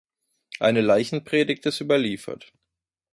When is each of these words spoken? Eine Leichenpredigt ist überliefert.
Eine 0.59 0.81
Leichenpredigt 0.81 1.63
ist 1.67 1.79
überliefert. 1.79 2.51